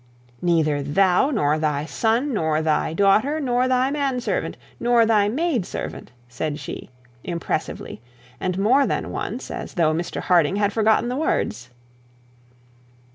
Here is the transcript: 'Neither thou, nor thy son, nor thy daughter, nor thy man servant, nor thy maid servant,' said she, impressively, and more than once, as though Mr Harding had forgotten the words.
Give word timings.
'Neither 0.41 0.81
thou, 0.81 1.29
nor 1.29 1.59
thy 1.59 1.85
son, 1.85 2.33
nor 2.33 2.63
thy 2.63 2.91
daughter, 2.91 3.39
nor 3.39 3.67
thy 3.67 3.91
man 3.91 4.19
servant, 4.19 4.57
nor 4.79 5.05
thy 5.05 5.29
maid 5.29 5.63
servant,' 5.63 6.09
said 6.27 6.57
she, 6.57 6.89
impressively, 7.23 8.01
and 8.39 8.57
more 8.57 8.87
than 8.87 9.11
once, 9.11 9.51
as 9.51 9.75
though 9.75 9.93
Mr 9.93 10.19
Harding 10.19 10.55
had 10.55 10.73
forgotten 10.73 11.07
the 11.07 11.15
words. 11.17 11.69